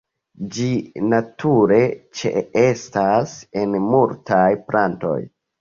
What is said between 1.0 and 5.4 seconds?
nature ĉeestas en multaj plantoj.